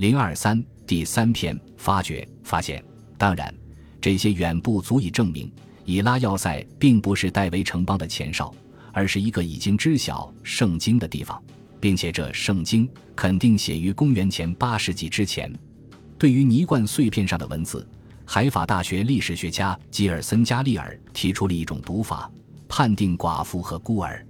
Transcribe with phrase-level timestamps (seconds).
[0.00, 2.82] 零二三第三篇发掘发现。
[3.18, 3.54] 当然，
[4.00, 5.52] 这些远不足以证明
[5.84, 8.50] 以拉要塞并不是戴维城邦的前哨，
[8.94, 11.38] 而是一个已经知晓圣经的地方，
[11.78, 15.52] 并且这圣经肯定写于公元前八世纪之前。
[16.16, 17.86] 对于泥罐碎片上的文字，
[18.24, 22.32] 海法大学历史学家吉尔森加利尔提出了一种读法：
[22.66, 24.26] 判定寡妇和孤儿，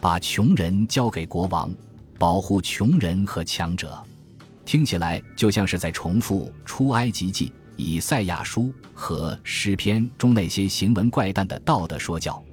[0.00, 1.74] 把穷人交给国王，
[2.20, 4.00] 保护穷人和强者。
[4.68, 7.50] 听起来就像是在重复出埃及记。
[7.74, 12.44] 以赛亚书和诗篇中那些行文怪诞的道德说教，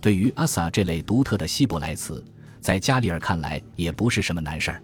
[0.00, 2.24] 对于阿萨这类独特的希伯来词，
[2.60, 4.82] 在加利尔看来也不是什么难事儿。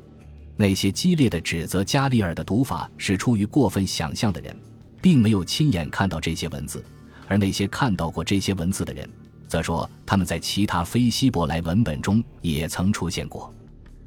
[0.56, 4.56] 那些激烈的指责加利尔的读法是出于过分想象的人，
[5.00, 6.80] 并没有亲眼看到这些文字；
[7.28, 9.08] 而那些看到过这些文字的人，
[9.46, 13.54] 则说他们在其他非希伯来文本中也曾出现过。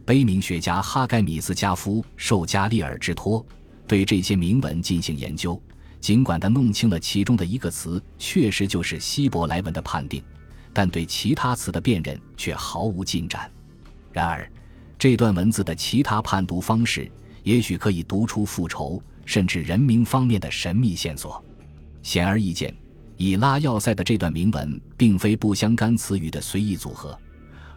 [0.06, 3.44] 悲悯学家哈盖米斯加夫受加利尔之托，
[3.88, 5.60] 对这些铭文进行研究。
[6.00, 10.22] 尽管他弄清了其中的一个词确实就是希伯来文的判定，
[10.72, 13.52] 但对其他词的辨认却毫无进展。
[14.12, 14.48] 然而，
[15.00, 21.44] 这段文字的其他判读方式也许可以读出复仇甚至人名方面的神秘线索。
[22.04, 22.72] 显而易见，
[23.18, 27.18] 以拉要塞的这段铭文并非不相干词语的随意组合，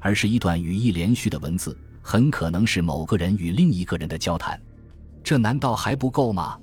[0.00, 1.74] 而是一段语义连续的文字，
[2.10, 4.58] 很可能是某个人与另一个人的交谈。
[5.22, 6.58] 这难道还不够吗？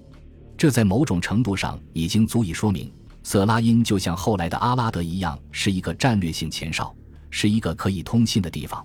[0.57, 6.95] 这在某种程度上已经足以说明，色拉因就像后来的阿拉德一样，是一个战略性前哨，
[7.29, 8.83] 是一个可以通信的地方，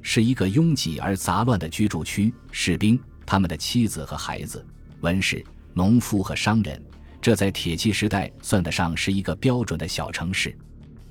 [0.00, 2.32] 是一个拥挤而杂乱的居住区。
[2.52, 4.64] 士兵、他们的妻子和孩子、
[5.00, 6.80] 文士、农夫和商人，
[7.20, 10.56] 这在铁器时代算得上是一个标准的小城市。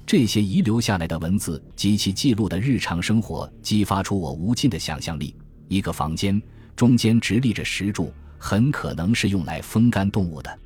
[0.08, 5.36] 这些遗留下来的文字及其记录的日常生活，激发出我无尽的想象力。
[5.67, 6.41] 一个房间
[6.75, 8.11] 中间直立着石柱。
[8.39, 10.59] 很可能是用来风干动物的。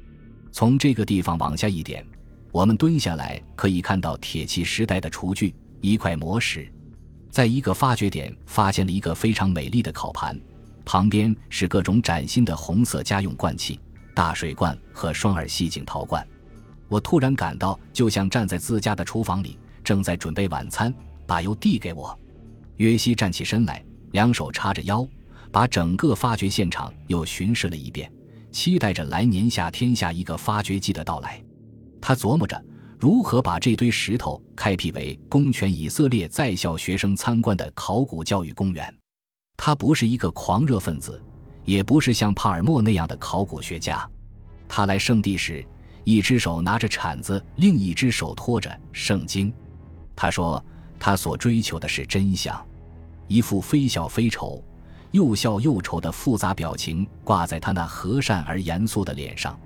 [0.52, 2.06] 从这个地方往下一点，
[2.52, 6.70] 我们蹲下来可以看到铁器时代的厨具，一块磨石。
[7.30, 10.37] 在一个发掘点发现了一个非常美丽的烤盘，
[10.83, 13.80] 旁边是各种崭新的红色家用罐器、
[14.14, 16.27] 大水罐和双耳细颈陶罐。
[16.92, 20.94] 我突然感到就像站在自家的厨房里，正在准备晚餐，
[21.26, 22.20] 把油递给我。
[22.76, 23.82] 约西站起身来，
[24.12, 25.08] 两手叉着腰。
[25.54, 28.12] 把整个发掘现场又巡视了一遍，
[28.52, 31.42] 期待着来年夏天下一个发掘季的到来。
[32.02, 32.62] 他琢磨着
[33.00, 38.94] 如何把这堆石头开辟为公权以色列在校学生参观的考古教育公园。
[39.56, 41.22] 他不是一个狂热分子，
[41.64, 44.10] 也不是像帕尔默那样的考古学家。
[44.70, 45.66] 他来圣地时，
[46.04, 49.54] 一只手拿着铲子，另一只手托着圣经。
[50.16, 50.64] 他说，
[51.00, 52.64] 他所追求的是真相，
[53.28, 54.64] 一副非笑非丑。
[55.11, 59.60] 又笑又愁的复杂表情挂在他那和善而严肃的脸上。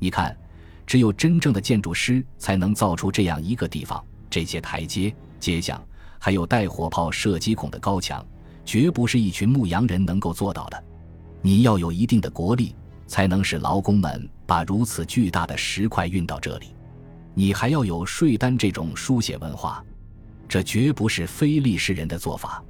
[0.00, 0.36] 你看，
[0.84, 4.04] 只有真正的建筑师才能造出这样一个地方。
[4.28, 5.80] 这些台阶、街巷，
[6.18, 8.26] 还有带火炮射击孔的高墙，
[8.64, 10.84] 绝不是一群牧羊人能够做到的。
[11.40, 12.74] 你要有一定的国力，
[13.10, 16.68] 才能使劳工们把如此巨大的石块运到这里。
[17.34, 19.84] 你还要有税单这种书写文化，
[20.48, 22.62] 这绝不是非利士人的做法。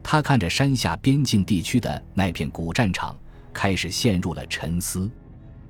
[0.00, 3.18] 他看着山下边境地区的那片古战场，
[3.52, 5.10] 开始陷入了沉思。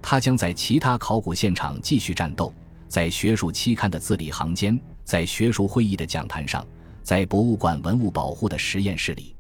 [0.03, 2.52] 他将在其他考古现场继续战斗，
[2.88, 6.62] 在学术期刊的字里行间，在学术会议的讲坛上，
[7.02, 9.34] 在博物馆文物保护的实验室里。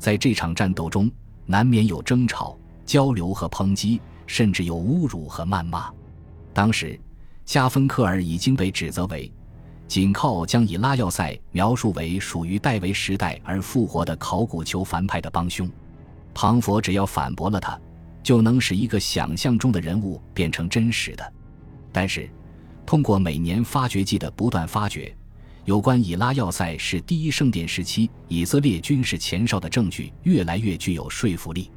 [0.00, 1.08] 在这场战斗中，
[1.46, 5.90] 难免有争吵、交流和抨击，甚至有侮辱和谩骂。
[6.52, 6.98] 当时，
[7.44, 9.30] 加芬克尔已经被指责为。
[9.88, 15.70] 仅靠将以拉要塞描述为属于戴维时代而复活的考古球反派的帮凶，
[16.34, 17.78] 庞佛只要反驳了他，
[18.20, 21.32] 就能使一个想象中的人物变成真实的。
[21.92, 22.28] 但是，
[22.84, 25.16] 通过每年发掘季的不断发掘，
[25.64, 31.70] 有关以拉要塞是第一圣殿时期以色列军事前哨的证据越来越具有说服力。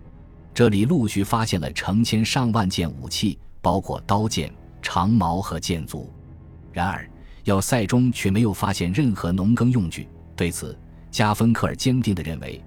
[0.60, 6.14] 这里陆续发现了成千上万件武器，包括刀剑、长矛和剑足。
[6.74, 7.10] 然而，
[7.46, 10.78] 要塞中却没有发现任何农耕用具，对此，
[11.10, 12.62] 加芬克尔坚定地认为，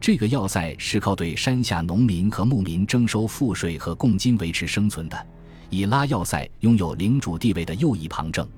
[0.00, 5.26] 这个要塞是靠对山下农民和牧民征收赋税和贡金维持生存的。
[5.68, 8.48] 以拉要塞拥有领主地位的又一旁证。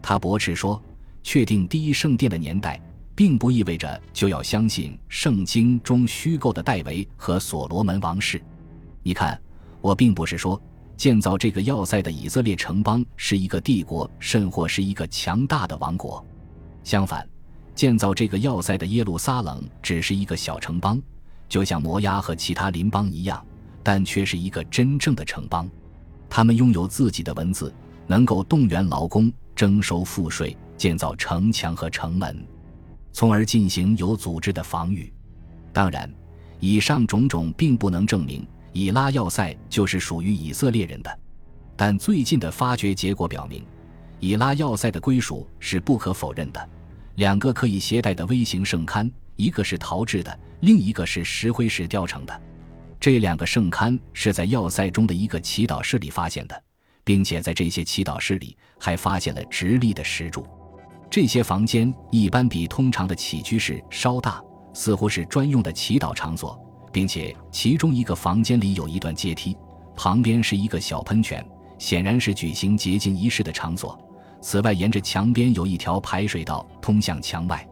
[0.00, 0.80] 他驳斥说，
[1.24, 2.80] 确定第一圣殿的年代，
[3.20, 8.42] 并不意味着就要相信圣经中虚构的戴维和所罗门王室。
[9.02, 9.38] 你看，
[9.82, 10.58] 我并不是说。
[10.96, 16.24] 建造这个要塞的以色列城邦是一个帝国，甚或是一个强大的王国。
[16.82, 17.28] 相反，
[17.74, 20.98] 建造这个要塞的耶路撒冷只是一个小城邦，
[21.46, 23.44] 就像摩押和其他邻邦一样，
[23.82, 25.68] 但却是一个真正的城邦。
[26.30, 27.70] 他们拥有自己的文字，
[28.06, 32.42] 能够动员劳工、征收赋税、建造城墙和城门，
[33.12, 35.12] 从而进行有组织的防御。
[35.72, 36.12] 当然，
[36.58, 41.18] 以上种种并不能证明以拉要塞就是属于以色列人的。
[41.76, 43.64] 但最近的发掘结果表明，
[44.18, 46.68] 以拉要塞的归属是不可否认的。
[47.16, 52.40] 两个可以携带的微型圣龛，一个是陶制的，另一个是石灰石雕成的。
[52.98, 56.62] 这两个圣龛是在要塞中的一个祈祷室里发现的，
[57.02, 60.46] 并且在这些祈祷室里还发现了直立的石柱。
[61.10, 64.40] 这些房间一般比通常的起居室稍大，
[64.72, 66.58] 似乎是专用的祈祷场所，
[66.92, 69.56] 并且其中一个房间里有一段阶梯，
[69.96, 71.44] 旁边是一个小喷泉。
[71.80, 73.98] 显然是举行洁净仪式的场所。
[74.42, 77.66] 此外，沿着墙边有一条排水道通向墙外。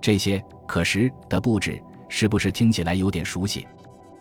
[0.00, 3.64] 这些可食的布置是不是听起来有点熟悉？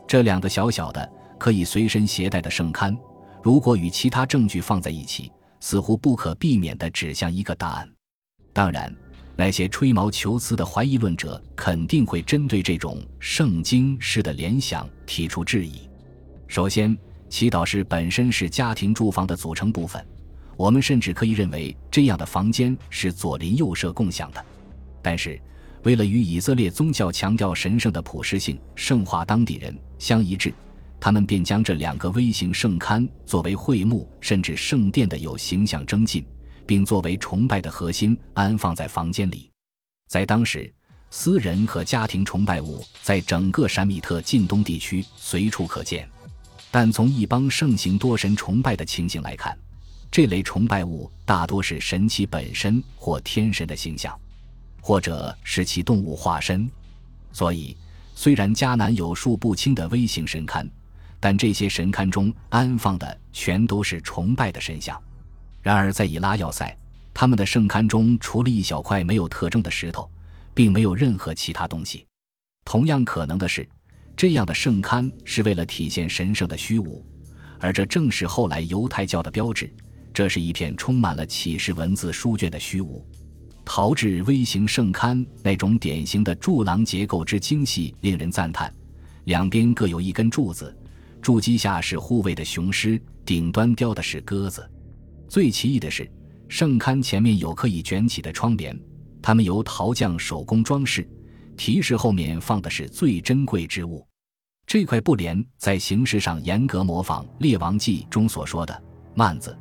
[0.07, 2.95] 这两个小小的可以随身携带的圣龛，
[3.42, 7.92] 如果与其他证据放在一起，似乎不可避免地指向一个答案。
[8.53, 8.95] 当然，
[9.35, 15.89] 那些吹毛求疵的怀疑论者肯定会针对这种圣经式的联想提出质疑。
[16.47, 16.97] 首先。
[17.29, 20.05] 祈祷室本身是家庭住房的组成部分，
[20.55, 24.45] 我们甚至可以认为这样的房间是左邻右舍共享的。
[25.01, 25.41] 但是，
[25.81, 30.53] 为了与以色列宗教强调神圣的普适性、圣化当地人相一致，
[31.00, 36.23] 他们便将这两个微型圣龛作为会幕甚至圣殿的有形象征进，
[36.65, 39.50] 并作为崇拜的核心安放在房间里。
[40.07, 40.71] 在当时，
[41.10, 46.07] 私人和家庭崇拜物在整个闪米特近东地区随处可见。
[46.71, 49.56] 但从一帮盛行多神崇拜的情形来看，
[50.10, 54.19] 这类崇拜物大多是神奇本身或天神的形象，
[54.81, 56.69] 或者是其动物化身。
[57.31, 57.77] 所以，
[58.15, 60.68] 虽然迦南有数不清的微型神龛，
[61.19, 65.00] 但这些神龛中安放的全都是崇拜的神像。
[65.63, 66.77] 然而，在以拉要塞，
[67.13, 70.07] 他们的圣龛中除了一小块没有特征的石头，
[70.54, 72.06] 并没有任何其他东西。
[72.63, 73.68] 同样可能的是。
[74.15, 77.04] 这样的圣龛是为了体现神圣的虚无，
[77.60, 79.74] 而这正是后来犹太教的标志。
[80.13, 83.04] 这是一片充满了启示文字书卷的虚无。
[83.65, 88.71] 陶制微型圣龛那种典型的柱廊结构之精细，令人赞叹。
[89.24, 90.77] 两边各有一根柱子，
[91.19, 94.69] 柱基下是护卫的雄狮，顶端雕的是鸽子。
[95.27, 96.09] 最奇异的是，
[96.47, 98.77] 圣龛前面有可以卷起的窗帘，
[99.21, 101.07] 它们由陶匠手工装饰。
[101.55, 104.03] 提示后面放的是最珍贵之物，
[104.65, 108.83] 这块布帘在形式上严格模仿《列王记》中所说的
[109.15, 109.55] 幔子，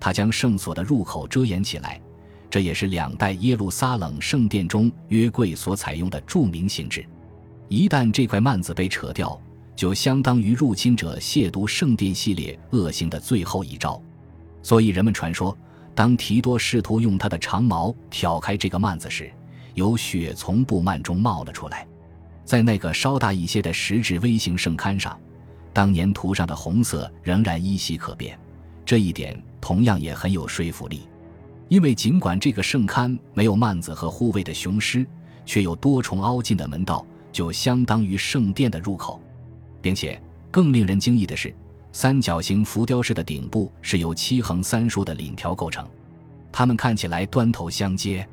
[0.00, 2.00] 它将圣所的入口遮掩起来。
[2.50, 7.06] 这也是两代耶路撒冷圣殿中约柜所采用的著名形制。
[7.68, 9.40] 一旦这块幔子被扯掉，
[9.76, 14.02] 就相当于入侵者亵渎圣殿系列恶行的最后一招。
[14.66, 15.56] 所以人们传说，
[15.94, 19.30] 当提多试图用他的长矛挑开这个幔子时，
[19.74, 21.86] 有血从布幔中冒了出来，
[22.44, 25.16] 在那个稍大一些的石质微型圣龛上，
[25.72, 28.36] 当年涂上的红色仍然依稀可辨。
[28.84, 31.02] 这一点同样也很有说服力，
[31.68, 35.06] 因为尽管这个圣龛没有幔子和护卫的雄狮，
[35.44, 39.22] 却有多重凹进的门道，就相当于圣殿的入口，
[39.80, 40.20] 并且
[40.50, 41.54] 更令人惊异的是，
[41.98, 45.88] 三角形浮雕式的顶部是由七横三竖的檩条构成，
[46.52, 48.28] 它们看起来端头相接。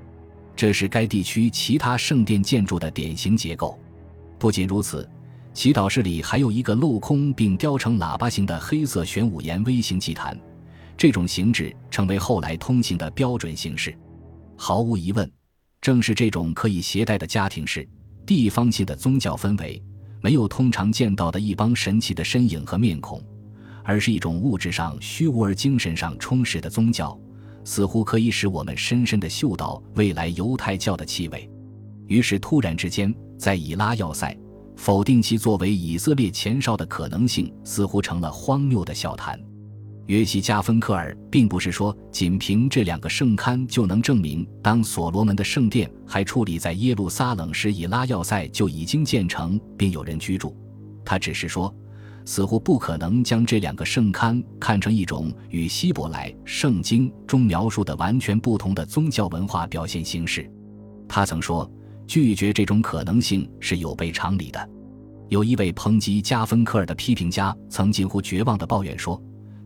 [0.54, 3.80] 这是该地区其他圣殿建筑的典型结构。
[4.38, 5.10] 不仅如此，
[5.54, 10.38] 祈祷室里还有一个镂空并雕成喇叭形的黑色玄武岩微型祭坛，
[10.98, 13.98] 这种形制成为后来通行的标准形式。
[14.58, 15.32] 毫无疑问，
[15.80, 17.88] 正是这种可以携带的家庭式、
[18.26, 19.82] 地方性的宗教氛围，
[20.20, 23.24] 没有通常见到的一帮神奇的身影和面孔，
[23.84, 27.20] 而是一种物质上虚无而精神上充实的宗教。
[27.66, 31.50] 似乎可以使我们深深地嗅到未来犹太教的气味，
[32.08, 34.38] 于是突然之间，在以拉要塞
[34.76, 39.40] 否定其作为以色列前哨的可能性，似乎成了荒谬的笑谈。
[40.08, 50.54] 约西加芬克尔并不是说仅凭这两个圣龛就能证明，当所罗门的圣殿还矗立在耶路撒冷时，以拉要塞就已经建成并有人居住。
[51.06, 51.74] 他只是说。
[52.26, 60.50] 似乎不可能将这两个圣龛看成一种与希伯来圣经中描述的完全不同的宗教文化表现形式。
[61.08, 61.70] 他曾说，
[62.08, 64.70] 拒绝这种可能性是有悖常理的。
[65.30, 69.22] 有一位抨击加芬克尔的批评家曾近乎绝望地抱怨说，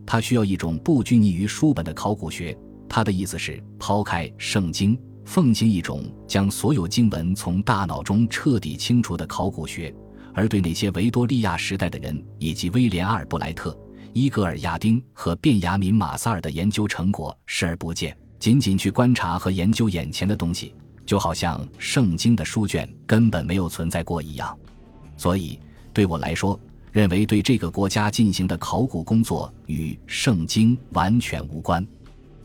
[0.06, 2.56] 他需要一种不拘泥于书本的考古学。
[2.88, 9.94] 他的意思是抛开圣经，奉行一种将所有经文从大脑中彻底清除的考古学。
[10.38, 13.76] 而对那些维多利亚时代的人以及威廉·阿尔布莱特、
[14.12, 24.56] 伊格尔·亚丁和卞雅敏·马萨尔的研究成果视而不见，仅仅去观察和研究眼前的东西，就好像圣经的书卷根本没有存在过一样。
[25.16, 25.58] 所以，
[25.92, 26.56] 对我来说，
[26.92, 31.84] 认为对这个国家进行的考古工作与圣经完全无关，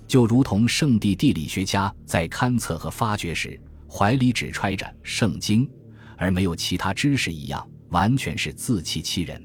[0.08, 5.70] 就如同圣地地理学家在勘测和发掘时怀里只揣着圣经，
[6.18, 7.64] 而没有其他知识一样。
[7.94, 9.42] 完全是自欺欺人。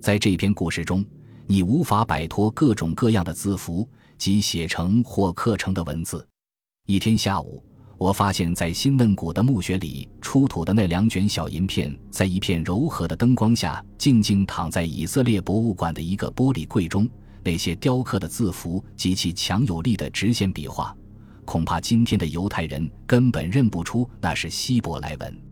[0.00, 1.04] 在这篇故事中，
[1.46, 3.86] 你无法摆脱各种各样的字符
[4.16, 6.26] 及写成或刻成的文字。
[6.86, 7.62] 一天下午，
[7.98, 17.06] 我发现，在新嫩谷的墓穴里出土的那两卷小银片，在一片柔和的灯光下，静静躺在以色列博物馆的一个玻璃柜中。
[17.42, 20.96] 那些雕刻的字符及其强有力的直线笔画，
[21.44, 25.43] 恐怕今天的犹太人根本认不出那是希伯来文。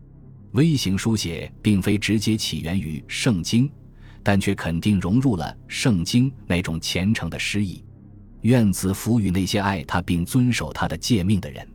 [0.53, 3.69] 微型书写并非直接起源于圣经，
[4.21, 7.83] 但却肯定融入了圣经那种虔诚的诗意。
[8.41, 11.67] 愿子抚予那些爱他并遵守他的诫命的人。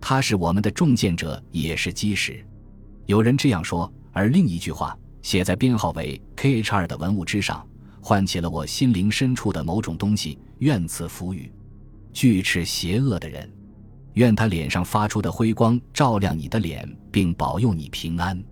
[0.00, 2.44] 他是我们的中箭者，也是基石。
[3.06, 7.66] 有人这样说，而另一句话写在编号为 KH2 的文物之上，
[8.02, 10.38] 唤起了我心灵深处的某种东西。
[10.58, 11.50] 愿此抚予，
[12.12, 13.50] 巨齿邪恶的人。
[14.14, 18.42] 愿他脸上发出的辉光照亮你的脸，并保佑你平安。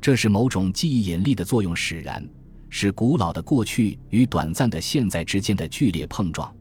[0.00, 2.28] 这是某种记忆引力的作用使然，
[2.68, 6.54] 是古老的过去与短暂的现在之间的剧烈碰撞。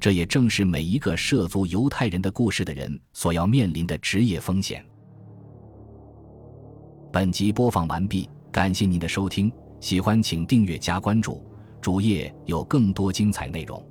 [0.00, 4.84] 这也正是每一个涉足犹太人的故事的人所要面临的职业风险。
[7.12, 11.44] 本集播放完毕，感谢您的收听，喜欢请订阅加关注，
[11.80, 13.84] 主页有更多精彩内容。